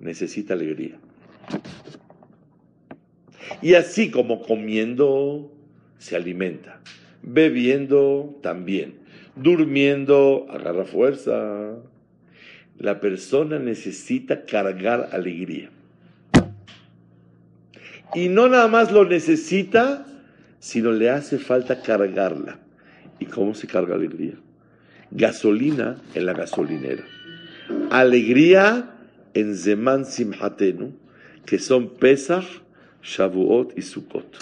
[0.00, 0.98] necesita alegría.
[3.62, 5.52] Y así como comiendo
[5.98, 6.80] se alimenta,
[7.22, 8.94] bebiendo también,
[9.36, 11.76] durmiendo agarra fuerza.
[12.78, 15.70] La persona necesita cargar alegría.
[18.14, 20.06] Y no nada más lo necesita,
[20.58, 22.58] sino le hace falta cargarla.
[23.18, 24.34] ¿Y cómo se carga alegría?
[25.10, 27.04] Gasolina en la gasolinera.
[27.90, 28.90] Alegría
[29.34, 30.92] en Zeman Simhatenu,
[31.44, 32.46] que son Pesach,
[33.02, 34.38] Shavuot y Sukkot.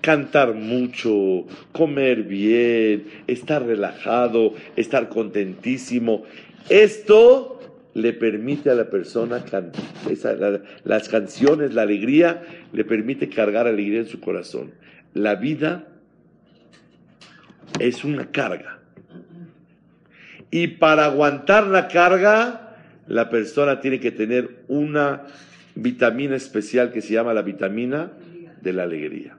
[0.00, 6.24] Cantar mucho, comer bien, estar relajado, estar contentísimo.
[6.68, 7.56] Esto
[7.96, 9.42] le permite a la persona
[10.84, 12.42] las canciones, la alegría,
[12.74, 14.72] le permite cargar alegría en su corazón.
[15.14, 15.88] La vida
[17.80, 18.80] es una carga.
[20.50, 25.22] Y para aguantar la carga, la persona tiene que tener una
[25.74, 28.12] vitamina especial que se llama la vitamina
[28.60, 29.38] de la alegría.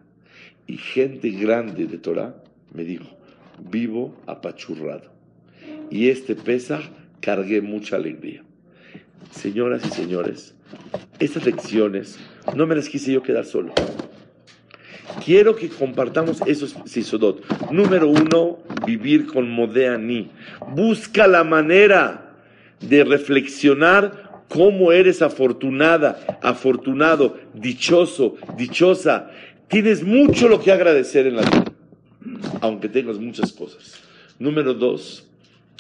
[0.65, 2.34] Y gente grande de Torah
[2.74, 3.06] me dijo,
[3.70, 5.12] vivo apachurrado.
[5.91, 6.82] Y este pesa,
[7.22, 8.47] cargué mucha alegría.
[9.32, 10.56] Señoras y señores,
[11.19, 12.17] estas lecciones
[12.56, 13.73] no me las quise yo quedar solo.
[15.23, 17.43] Quiero que compartamos esos sisodot.
[17.71, 20.30] Número uno, vivir con Modeani.
[20.75, 22.36] Busca la manera
[22.80, 29.32] de reflexionar cómo eres afortunada, afortunado, dichoso, dichosa.
[29.67, 31.65] Tienes mucho lo que agradecer en la vida,
[32.62, 34.01] aunque tengas muchas cosas.
[34.39, 35.27] Número dos,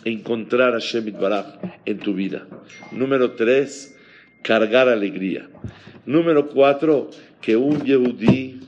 [0.07, 2.47] encontrar a Shemit Baraj en tu vida.
[2.91, 3.97] Número tres,
[4.41, 5.49] cargar alegría.
[6.05, 7.09] Número cuatro,
[7.41, 8.61] que un Yehudí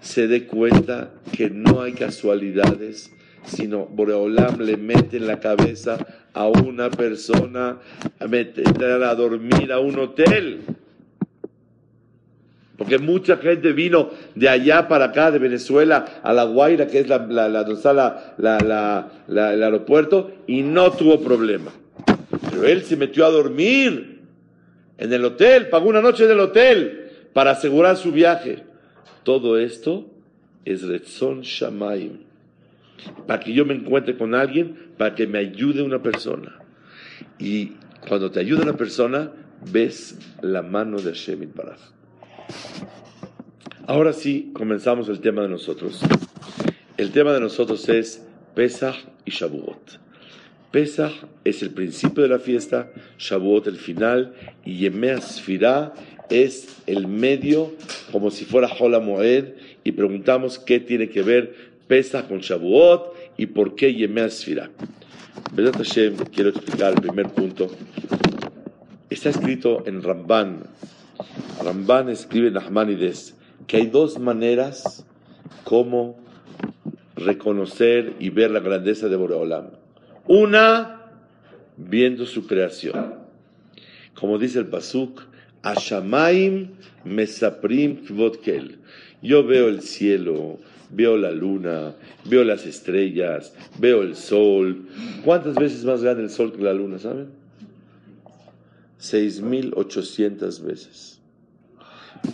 [0.00, 3.12] se dé cuenta que no hay casualidades,
[3.44, 5.98] sino Boreolam le mete en la cabeza
[6.32, 7.78] a una persona
[8.18, 10.60] a meter a dormir a un hotel.
[12.76, 17.08] Porque mucha gente vino de allá para acá, de Venezuela, a La Guaira, que es
[17.08, 21.70] la, la, donde está la, el aeropuerto, y no tuvo problema.
[22.50, 24.22] Pero él se metió a dormir
[24.98, 28.64] en el hotel, pagó una noche en el hotel para asegurar su viaje.
[29.22, 30.06] Todo esto
[30.64, 32.24] es Retzon Shamaim.
[33.26, 36.58] Para que yo me encuentre con alguien, para que me ayude una persona.
[37.38, 37.72] Y
[38.08, 39.30] cuando te ayuda una persona,
[39.70, 41.78] ves la mano de Hashem Baraj.
[43.86, 46.00] Ahora sí, comenzamos el tema de nosotros.
[46.96, 48.22] El tema de nosotros es
[48.54, 49.98] Pesach y Shavuot.
[50.70, 51.12] Pesach
[51.44, 55.92] es el principio de la fiesta, Shavuot el final, y Yemea Sfirah
[56.30, 57.72] es el medio,
[58.10, 59.54] como si fuera Hola Moed,
[59.84, 61.54] y preguntamos qué tiene que ver
[61.86, 64.28] Pesach con Shavuot y por qué Yemea.
[65.56, 67.70] Hashem, quiero explicar el primer punto.
[69.10, 70.64] Está escrito en Ramban.
[71.62, 73.34] Ramban escribe en Ahmanides
[73.66, 75.06] que hay dos maneras
[75.64, 76.18] como
[77.16, 79.70] reconocer y ver la grandeza de Boreolam.
[80.26, 81.02] Una,
[81.76, 83.14] viendo su creación.
[84.14, 85.22] Como dice el Pasuk,
[85.62, 86.70] Ashamaim
[87.04, 88.00] mesaprim.
[89.22, 90.58] Yo veo el cielo,
[90.90, 94.86] veo la luna, veo las estrellas, veo el sol.
[95.24, 97.43] ¿Cuántas veces más grande el sol que la luna, saben?
[99.12, 101.20] 6.800 veces.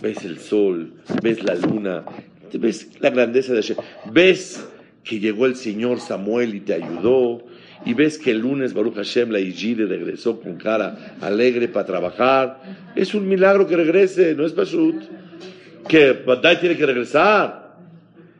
[0.01, 2.05] Ves el sol, ves la luna,
[2.53, 3.77] ves la grandeza de Hashem,
[4.11, 4.65] ves
[5.03, 7.43] que llegó el Señor Samuel y te ayudó,
[7.83, 12.61] y ves que el lunes Baruch Hashem la Igire regresó con cara alegre para trabajar,
[12.95, 15.03] es un milagro que regrese, no es Pashut.
[15.87, 17.75] Que Badai tiene que regresar.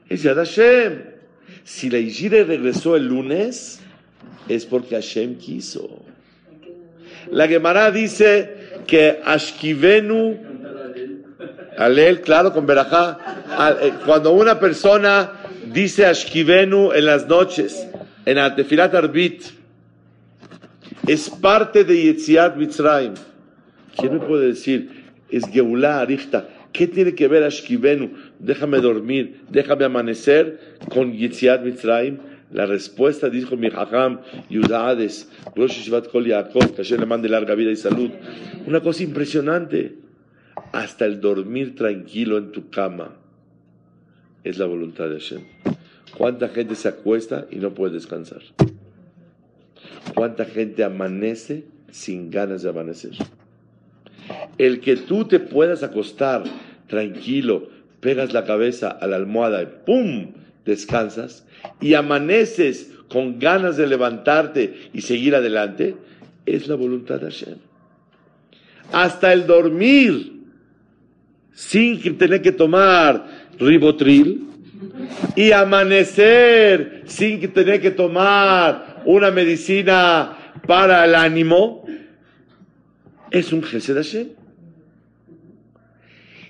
[0.07, 1.01] Es Yad Hashem.
[1.63, 3.81] Si la Igire regresó el lunes,
[4.47, 6.05] es porque Hashem quiso.
[7.29, 10.37] La Gemara dice que Ashkivenu,
[11.77, 13.17] Alel, claro, con Berajá,
[13.81, 15.31] eh, cuando una persona
[15.71, 17.87] dice Ashkivenu en las noches,
[18.25, 19.43] en la Tefilat Arbit,
[21.07, 23.13] es parte de Yetziat Mitzrayim.
[23.97, 25.05] ¿Quién me puede decir?
[25.29, 26.47] Es Geulah Arichta.
[26.71, 28.11] ¿Qué tiene que ver Ashkivenu?
[28.39, 32.17] Déjame dormir, déjame amanecer con Yetziat Mitzrayim.
[32.51, 37.71] La respuesta dijo mi Hajam Yudades, Rosh Shivat Kol Yaakov, que le mande larga vida
[37.71, 38.11] y salud.
[38.67, 39.95] Una cosa impresionante.
[40.73, 43.15] Hasta el dormir tranquilo en tu cama
[44.43, 45.41] es la voluntad de Hashem.
[46.17, 48.41] ¿Cuánta gente se acuesta y no puede descansar?
[50.13, 53.11] ¿Cuánta gente amanece sin ganas de amanecer?
[54.57, 56.43] El que tú te puedas acostar
[56.87, 60.33] tranquilo, pegas la cabeza a la almohada y ¡pum!
[60.65, 61.45] Descansas
[61.79, 65.95] y amaneces con ganas de levantarte y seguir adelante,
[66.45, 67.57] es la voluntad de Hashem.
[68.91, 70.41] Hasta el dormir,
[71.53, 74.47] sin tener que tomar ribotril,
[75.35, 81.85] y amanecer sin tener que tomar una medicina para el ánimo,
[83.29, 84.27] es un Gesed Hashem.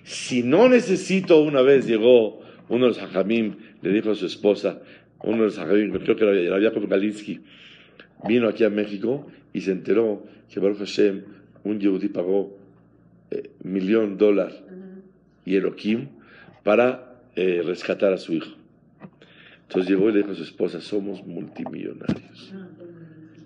[0.04, 4.82] Si no necesito, una vez llegó uno de los hajamim, le dijo a su esposa,
[5.24, 7.40] uno de los hajamim, creo que era Jacob Galinsky,
[8.28, 11.24] vino aquí a México y se enteró que Baruch Hashem,
[11.64, 12.58] un yehudí pagó
[13.30, 14.62] eh, millón de dólares
[15.46, 16.08] y Elohim
[16.64, 18.56] para eh, rescatar a su hijo.
[19.64, 22.54] Entonces llegó y le dijo a su esposa, somos multimillonarios.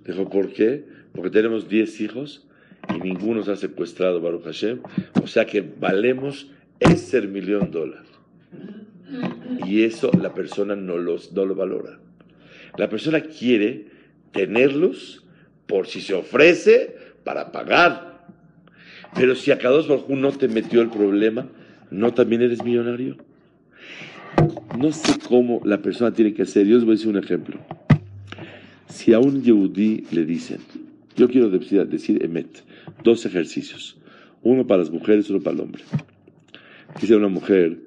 [0.05, 0.83] Dijo, ¿por qué?
[1.13, 2.47] Porque tenemos 10 hijos
[2.93, 4.79] y ninguno nos ha secuestrado Baruch Hashem.
[5.21, 8.09] O sea que valemos ese millón de dólares.
[9.65, 11.99] Y eso la persona no, los, no lo valora.
[12.77, 13.87] La persona quiere
[14.31, 15.23] tenerlos
[15.67, 18.25] por si se ofrece, para pagar.
[19.15, 21.47] Pero si a Kadosh Baruj no te metió el problema,
[21.89, 23.17] ¿no también eres millonario?
[24.77, 26.67] No sé cómo la persona tiene que hacer.
[26.67, 27.59] Yo os voy a decir un ejemplo.
[28.87, 30.59] Si a un Yehudí le dicen,
[31.15, 32.63] yo quiero decir, decir Emet,
[33.03, 33.97] dos ejercicios,
[34.43, 35.83] uno para las mujeres, uno para el hombre.
[37.01, 37.79] Dice una mujer,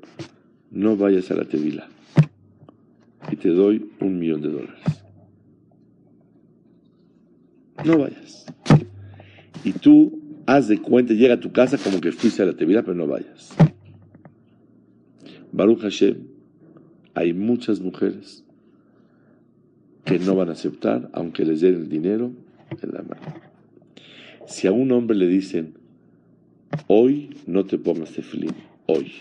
[0.71, 1.89] no vayas a la tevila
[3.31, 5.05] y te doy un millón de dólares.
[7.85, 8.47] No vayas.
[9.65, 12.83] Y tú haz de cuenta, llega a tu casa como que fuiste a la tevila,
[12.83, 13.55] pero no vayas.
[15.53, 16.17] Baruch Hashem,
[17.15, 18.45] hay muchas mujeres
[20.05, 22.33] que no van a aceptar, aunque les den el dinero
[22.83, 23.23] en la mano.
[24.47, 25.75] Si a un hombre le dicen,
[26.87, 28.55] hoy no te pongas tefilín,
[28.87, 29.13] hoy,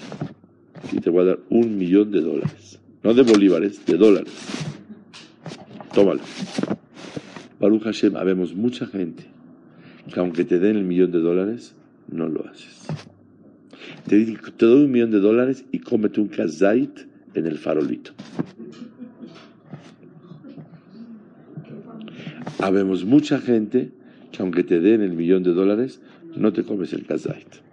[0.91, 4.33] y te voy a dar un millón de dólares, no de bolívares, de dólares,
[5.93, 6.21] tómalo.
[7.59, 9.23] Baruch Hashem, habemos mucha gente
[10.13, 11.75] que aunque te den el millón de dólares,
[12.09, 12.85] no lo haces.
[14.07, 18.11] Te, te doy un millón de dólares y cómete un kazait en el farolito.
[22.59, 23.91] Habemos mucha gente
[24.31, 26.01] que aunque te den el millón de dólares,
[26.35, 27.66] no te comes el kazait.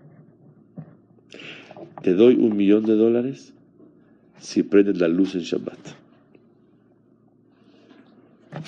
[2.05, 3.55] Te doy un millón de dólares
[4.39, 5.79] si prendes la luz en Shabbat.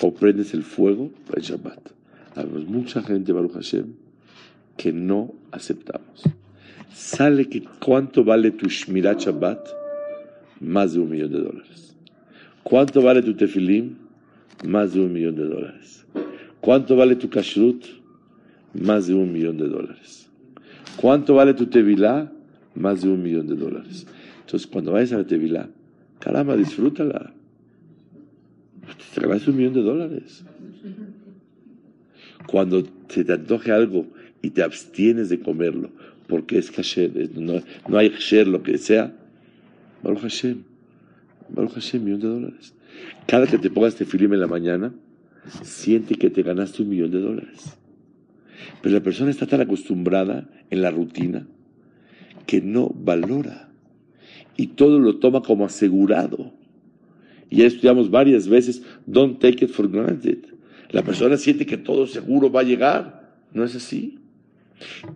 [0.00, 1.90] O prendes el fuego en Shabbat.
[2.34, 3.92] Habemos mucha gente, Baruch Hashem,
[4.78, 6.22] que no aceptamos.
[6.94, 9.68] Sale que cuánto vale tu Shmirat Shabbat?
[10.60, 11.94] Más de un millón de dólares.
[12.62, 13.96] ¿Cuánto vale tu Tefilim?
[14.66, 16.06] Más de un millón de dólares.
[16.62, 17.84] ¿Cuánto vale tu kashrut?
[18.72, 20.30] Más de un millón de dólares.
[20.96, 22.32] ¿Cuánto vale tu tevilá?
[22.76, 24.06] Más de un millón de dólares.
[24.40, 25.68] Entonces, cuando vayas a la tevilá,
[26.20, 27.32] caramba, disfrútala.
[29.14, 30.44] Te ganas un millón de dólares.
[32.46, 34.06] Cuando se te antoje algo
[34.42, 35.90] y te abstienes de comerlo,
[36.28, 37.54] porque es kasher, no,
[37.88, 39.16] no hay kasher, lo que sea,
[40.02, 40.62] Baruch Hashem,
[41.48, 42.74] Baruch Hashem, millón de dólares.
[43.26, 44.92] Cada que te pongas tefilim en la mañana,
[45.62, 47.76] siente que te ganaste un millón de dólares.
[48.82, 51.46] Pero la persona está tan acostumbrada en la rutina
[52.46, 53.66] que no valora
[54.56, 56.52] y todo lo toma como asegurado.
[57.50, 60.38] Y ya estudiamos varias veces, don't take it for granted.
[60.90, 63.34] La persona siente que todo seguro va a llegar.
[63.52, 64.18] No es así.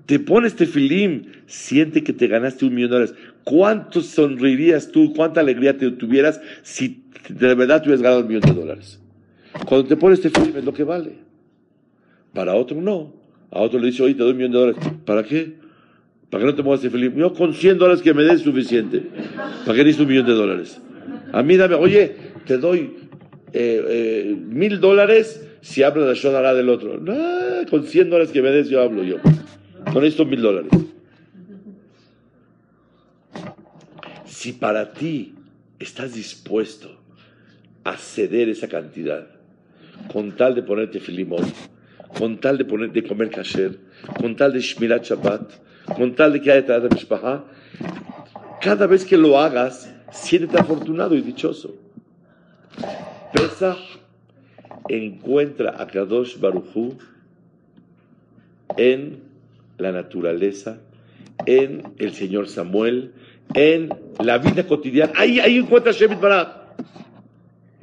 [0.07, 3.15] Te pones tefilim, siente que te ganaste un millón de dólares.
[3.45, 8.43] ¿Cuánto sonreirías tú, cuánta alegría te tuvieras si de verdad te hubieras ganado un millón
[8.43, 9.01] de dólares?
[9.67, 11.19] Cuando te pones tefilim es lo que vale.
[12.33, 13.13] Para otro no.
[13.51, 14.83] A otro le dice, oye, te doy un millón de dólares.
[15.05, 15.57] ¿Para qué?
[16.31, 17.17] ¿Para qué no te pongas tefilim?
[17.17, 19.03] Yo con 100 dólares que me des es suficiente.
[19.67, 20.81] ¿Para qué necesito un millón de dólares?
[21.33, 22.15] A mí dame, oye,
[22.47, 22.97] te doy
[23.53, 26.99] eh, eh, mil dólares si hablas de Shonara del otro.
[26.99, 27.15] No,
[27.69, 29.17] con 100 dólares que me des yo hablo yo.
[29.93, 30.71] Con estos mil dólares.
[34.25, 35.35] Si para ti
[35.81, 36.97] estás dispuesto
[37.83, 39.27] a ceder esa cantidad,
[40.13, 41.45] con tal de ponerte filimón,
[42.17, 43.79] con tal de, poner, de comer kasher,
[44.19, 45.53] con tal de shmirat shabbat,
[45.97, 47.45] con tal de que haya de mishpaha,
[48.61, 51.75] cada vez que lo hagas, siéntete afortunado y dichoso.
[53.33, 53.79] Pesach
[54.89, 56.97] encuentra a Kadosh Baruchu
[58.77, 59.21] en
[59.79, 60.79] la naturaleza,
[61.47, 63.13] en el Señor Samuel,
[63.55, 65.13] en la vida cotidiana.
[65.17, 66.61] Ahí, ahí encuentra Shemit Barak.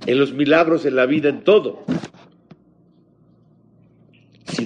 [0.05, 1.83] En los milagros, en la vida, en todo.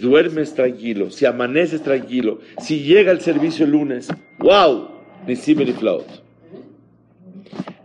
[0.01, 4.89] Duermes tranquilo, si amaneces tranquilo, si llega el servicio el lunes, ¡wow!
[5.27, 6.07] Ni ni flaut.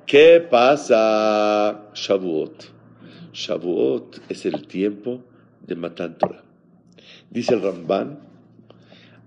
[0.07, 1.91] ¿Qué pasa?
[1.93, 2.65] Shavuot.
[3.35, 5.25] Shavuot es el tiempo
[5.67, 6.43] de Matan Torah.
[7.29, 8.19] Dice el Ramban,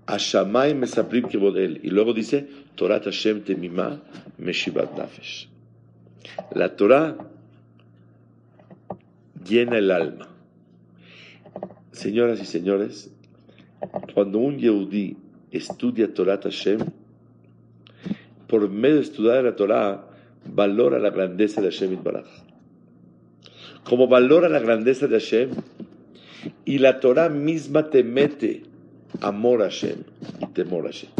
[0.06, 1.78] Ashamay mesaprim kebodel.
[1.84, 4.00] Y luego dice, Torah Hashem temima
[4.38, 5.46] meshivat nafesh.
[6.54, 7.16] La Torah
[9.44, 10.29] llena el alma.
[11.92, 13.10] Señoras y señores,
[14.14, 15.16] cuando un Yehudí
[15.50, 16.80] estudia Torah Hashem,
[18.46, 20.06] por medio de estudiar la Torah,
[20.44, 22.26] valora la grandeza de Hashem Baraj
[23.84, 25.50] como valora la grandeza de Hashem,
[26.64, 28.62] y la Torah misma te mete
[29.20, 30.04] amor a Hashem
[30.40, 31.10] y temor a Hashem.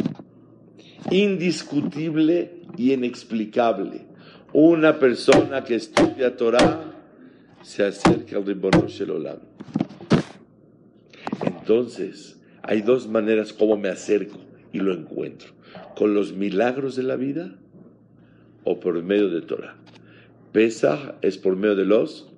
[1.11, 4.07] Indiscutible y inexplicable.
[4.53, 6.85] Una persona que estudia Torah
[7.63, 9.39] se acerca al Ribbon Shelolam.
[11.61, 14.39] Entonces, hay dos maneras como me acerco
[14.73, 15.51] y lo encuentro.
[15.97, 17.55] Con los milagros de la vida
[18.65, 19.77] o por medio de Torah.
[20.53, 22.29] Pesach es por medio de los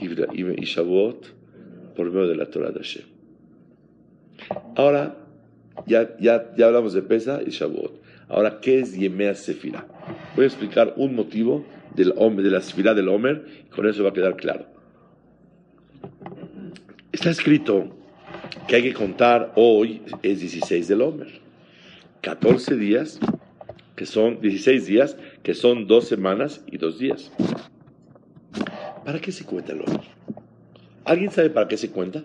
[0.00, 1.26] y Shavuot
[1.94, 3.04] por medio de la Torah de Hashem.
[4.76, 5.16] Ahora,
[5.86, 8.00] ya, ya, ya hablamos de Pesa y Shavuot.
[8.28, 9.86] Ahora, ¿qué es Yemea Sefira?
[10.36, 11.64] Voy a explicar un motivo
[11.94, 13.44] del de la Sefira del Homer,
[13.74, 14.66] con eso va a quedar claro.
[17.20, 17.84] Está escrito
[18.66, 21.28] que hay que contar hoy, es 16 del Homer.
[22.22, 23.20] 14 días,
[23.94, 27.30] que son 16 días, que son dos semanas y dos días.
[29.04, 30.00] ¿Para qué se cuenta el Homer?
[31.04, 32.24] ¿Alguien sabe para qué se cuenta?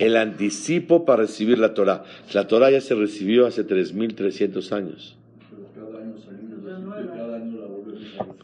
[0.00, 2.02] el anticipo para recibir la Torah.
[2.32, 5.17] La Torah ya se recibió hace 3.300 años.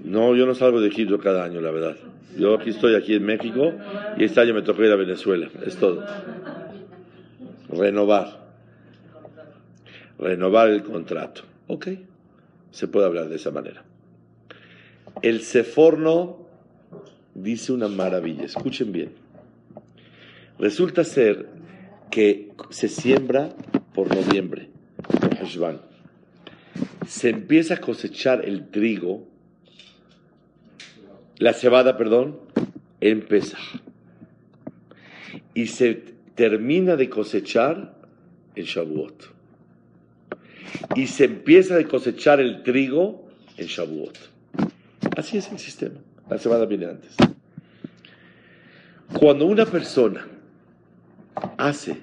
[0.03, 1.97] No, yo no salgo de Egipto cada año, la verdad.
[2.37, 3.73] Yo aquí estoy aquí en México
[4.17, 5.49] y este año me tocó ir a Venezuela.
[5.65, 6.05] Es todo.
[7.69, 8.45] Renovar.
[10.19, 11.43] Renovar el contrato.
[11.69, 11.89] Ok.
[12.71, 13.85] Se puede hablar de esa manera.
[15.23, 16.45] El Seforno
[17.35, 18.45] dice una maravilla.
[18.45, 19.13] Escuchen bien.
[20.59, 21.49] Resulta ser
[22.11, 23.51] que se siembra
[23.93, 24.71] por noviembre,
[27.07, 29.27] Se empieza a cosechar el trigo,
[31.39, 32.39] la cebada, perdón,
[33.29, 33.61] Pesach.
[35.53, 35.95] Y se
[36.35, 37.95] termina de cosechar
[38.55, 39.33] en Shavuot.
[40.97, 44.19] Y se empieza a cosechar el trigo en Shavuot.
[45.17, 46.01] Así es el sistema.
[46.29, 47.15] La cebada viene antes.
[49.19, 50.27] Cuando una persona
[51.59, 51.99] hace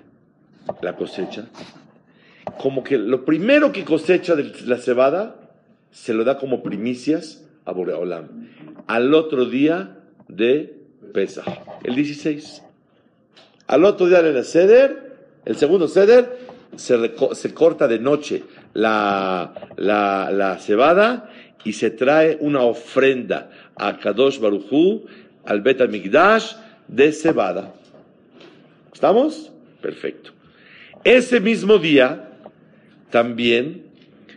[0.82, 1.47] la cosecha,
[2.57, 5.36] como que lo primero que cosecha de la cebada
[5.91, 8.40] se lo da como primicias a Boreolam.
[8.88, 10.75] Al otro día de
[11.13, 11.47] Pesach,
[11.84, 12.63] el 16.
[13.67, 15.15] Al otro día de la Seder,
[15.45, 16.38] el segundo Seder,
[16.75, 21.29] se, se corta de noche la, la, cebada
[21.63, 25.05] y se trae una ofrenda a Kadosh Baruchu,
[25.45, 26.53] al Bet Migdash,
[26.88, 27.73] de cebada.
[28.93, 29.51] ¿Estamos?
[29.82, 30.32] Perfecto.
[31.03, 32.29] Ese mismo día
[33.09, 33.86] también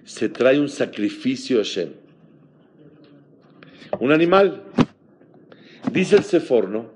[0.04, 2.03] se trae un sacrificio a Hashem.
[4.00, 4.62] Un animal.
[5.92, 6.90] Dice el Seforno,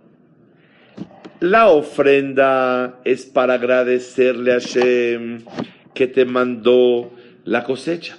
[1.40, 5.44] la ofrenda es para agradecerle a Hashem
[5.94, 7.12] que te mandó
[7.44, 8.18] la cosecha.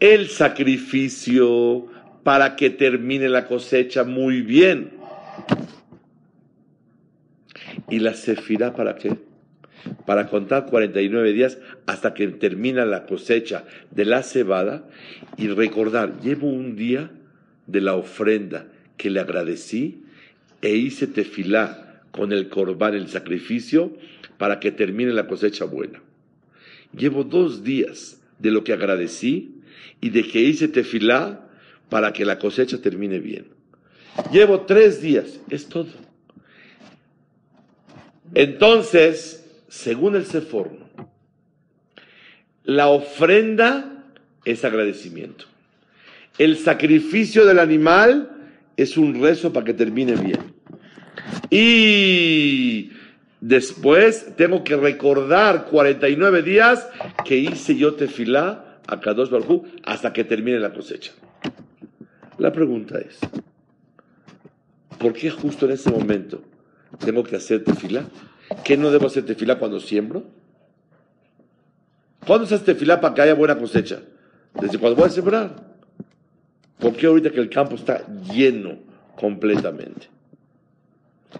[0.00, 1.86] El sacrificio
[2.22, 4.92] para que termine la cosecha muy bien.
[7.88, 9.27] ¿Y la sefirá para qué?
[10.06, 14.88] Para contar 49 días hasta que termina la cosecha de la cebada
[15.36, 17.10] y recordar, llevo un día
[17.66, 18.66] de la ofrenda
[18.96, 20.02] que le agradecí
[20.62, 23.96] e hice tefilá con el corbán, el sacrificio,
[24.38, 26.00] para que termine la cosecha buena.
[26.96, 29.60] Llevo dos días de lo que agradecí
[30.00, 31.48] y de que hice tefilá
[31.88, 33.46] para que la cosecha termine bien.
[34.32, 35.88] Llevo tres días, es todo.
[38.34, 40.88] Entonces, según el Seforno,
[42.64, 44.04] la ofrenda
[44.44, 45.46] es agradecimiento.
[46.38, 48.30] El sacrificio del animal
[48.76, 50.54] es un rezo para que termine bien.
[51.50, 52.92] Y
[53.40, 56.88] después tengo que recordar 49 días
[57.24, 61.12] que hice yo tefilá a Kadosh Barjú hasta que termine la cosecha.
[62.38, 63.18] La pregunta es,
[64.98, 66.42] ¿por qué justo en ese momento
[66.98, 68.04] tengo que hacer tefilá.
[68.64, 70.24] ¿Qué no debo hacer tefilá cuando siembro?
[72.26, 74.00] ¿Cuándo se hace tefilá para que haya buena cosecha?
[74.60, 75.68] Desde cuando voy a sembrar.
[76.78, 78.76] ¿Por qué ahorita que el campo está lleno
[79.16, 80.08] completamente?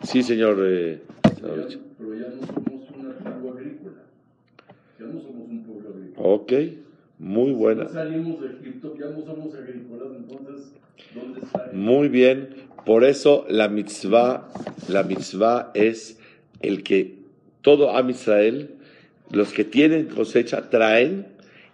[0.03, 0.59] Sí, señor.
[0.63, 1.03] Eh,
[1.41, 4.03] pero ya no somos una tribu agrícola.
[4.99, 6.29] Ya no somos un pueblo agrícola.
[6.29, 6.53] Ok,
[7.19, 7.85] muy buena.
[7.85, 10.73] Ya salimos de Egipto, ya no somos agrícolas, entonces,
[11.15, 11.71] ¿dónde está?
[11.73, 12.69] Muy bien.
[12.85, 14.49] Por eso la mitzvah,
[14.89, 16.18] la mitzvah es
[16.61, 17.19] el que
[17.63, 18.77] todo Am Israel,
[19.31, 21.27] los que tienen cosecha, traen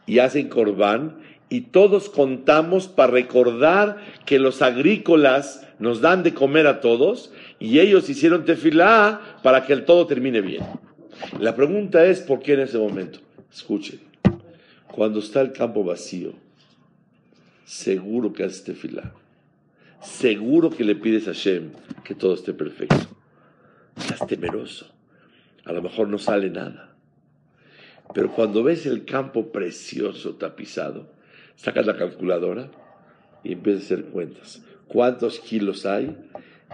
[0.06, 1.18] y hacen corbán
[1.48, 7.80] y todos contamos para recordar que los agrícolas nos dan de comer a todos y
[7.80, 10.64] ellos hicieron tefilá para que el todo termine bien.
[11.38, 13.20] La pregunta es, ¿por qué en ese momento?
[13.52, 14.00] Escuchen,
[14.90, 16.32] cuando está el campo vacío,
[17.64, 19.12] seguro que haces tefilá
[20.04, 21.70] seguro que le pides a Shem
[22.04, 23.13] que todo esté perfecto.
[23.96, 24.90] Estás temeroso.
[25.64, 26.94] A lo mejor no sale nada.
[28.12, 31.08] Pero cuando ves el campo precioso tapizado,
[31.56, 32.70] sacas la calculadora
[33.42, 34.62] y empiezas a hacer cuentas.
[34.88, 36.16] ¿Cuántos kilos hay?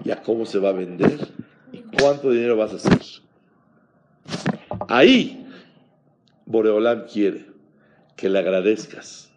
[0.04, 1.28] ¿Y a cómo se va a vender?
[1.72, 2.98] ¿Y cuánto dinero vas a hacer?
[4.88, 5.46] Ahí,
[6.46, 7.46] Boreolam quiere
[8.16, 9.32] que le agradezcas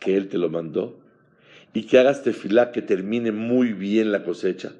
[0.00, 0.98] que Él te lo mandó
[1.72, 4.72] y que hagas tefilá que termine muy bien la cosecha,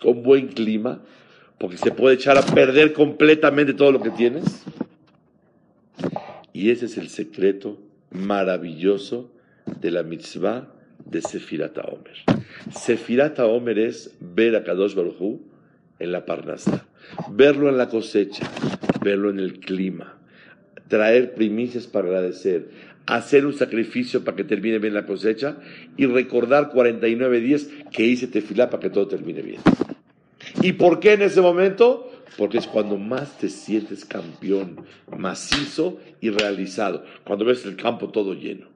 [0.00, 1.02] con buen clima,
[1.62, 4.64] porque se puede echar a perder completamente todo lo que tienes.
[6.52, 7.78] Y ese es el secreto
[8.10, 9.30] maravilloso
[9.80, 12.16] de la mitzvah de Sefirat Omer.
[12.72, 15.38] Sefirat Omer es ver a Kadosh Baruj
[16.00, 16.84] en la Parnasá,
[17.30, 18.50] verlo en la cosecha,
[19.00, 20.18] verlo en el clima,
[20.88, 22.70] traer primicias para agradecer,
[23.06, 25.58] hacer un sacrificio para que termine bien la cosecha
[25.96, 29.60] y recordar 49 días que hice tefilá para que todo termine bien.
[30.60, 32.10] ¿Y por qué en ese momento?
[32.36, 34.84] Porque es cuando más te sientes campeón,
[35.16, 38.66] macizo y realizado, cuando ves el campo todo lleno.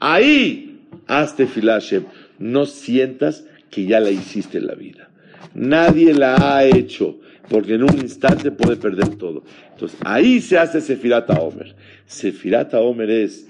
[0.00, 2.04] Ahí, hazte filashem,
[2.38, 5.10] no sientas que ya la hiciste en la vida.
[5.54, 9.44] Nadie la ha hecho, porque en un instante puede perder todo.
[9.72, 11.74] Entonces, ahí se hace Sefirata Omer.
[12.06, 13.46] Sefirata Omer es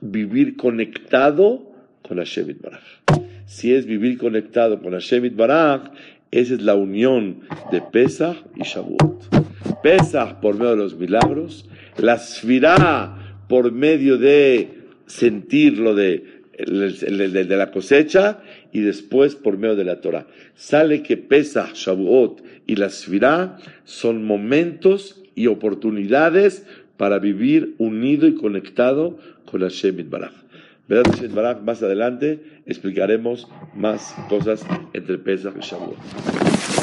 [0.00, 1.72] vivir conectado
[2.02, 2.82] con Hashem Baraj.
[3.46, 5.90] Si es vivir conectado con Hashem Baraj,
[6.32, 9.82] esa es la unión de Pesach y Shavuot.
[9.82, 11.68] Pesach por medio de los milagros,
[11.98, 16.24] la Sfirá por medio de sentir lo de,
[16.56, 18.40] la cosecha
[18.72, 20.26] y después por medio de la Torah.
[20.54, 26.66] Sale que Pesach, Shavuot y la Sfirá son momentos y oportunidades
[26.96, 30.41] para vivir unido y conectado con Hashem Baraj.
[31.62, 36.81] Más adelante explicaremos más cosas entre Pesach y Shavuot.